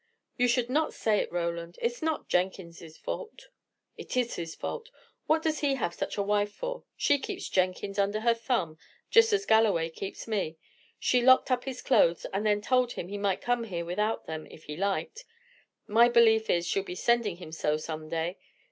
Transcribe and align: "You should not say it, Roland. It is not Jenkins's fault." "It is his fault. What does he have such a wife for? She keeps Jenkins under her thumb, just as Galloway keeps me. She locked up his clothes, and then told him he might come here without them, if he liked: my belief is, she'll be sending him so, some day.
"You 0.35 0.47
should 0.47 0.67
not 0.67 0.95
say 0.95 1.19
it, 1.19 1.31
Roland. 1.31 1.77
It 1.79 1.85
is 1.91 2.01
not 2.01 2.27
Jenkins's 2.27 2.97
fault." 2.97 3.49
"It 3.97 4.17
is 4.17 4.33
his 4.35 4.55
fault. 4.55 4.89
What 5.27 5.43
does 5.43 5.59
he 5.59 5.75
have 5.75 5.93
such 5.93 6.17
a 6.17 6.23
wife 6.23 6.51
for? 6.51 6.85
She 6.97 7.19
keeps 7.19 7.47
Jenkins 7.47 7.99
under 7.99 8.21
her 8.21 8.33
thumb, 8.33 8.79
just 9.11 9.31
as 9.31 9.45
Galloway 9.45 9.91
keeps 9.91 10.27
me. 10.27 10.57
She 10.97 11.21
locked 11.21 11.51
up 11.51 11.65
his 11.65 11.83
clothes, 11.83 12.25
and 12.33 12.43
then 12.43 12.61
told 12.61 12.93
him 12.93 13.09
he 13.09 13.19
might 13.19 13.41
come 13.41 13.65
here 13.65 13.85
without 13.85 14.25
them, 14.25 14.47
if 14.47 14.63
he 14.63 14.75
liked: 14.75 15.23
my 15.85 16.09
belief 16.09 16.49
is, 16.49 16.65
she'll 16.67 16.81
be 16.81 16.95
sending 16.95 17.37
him 17.37 17.51
so, 17.51 17.77
some 17.77 18.09
day. 18.09 18.39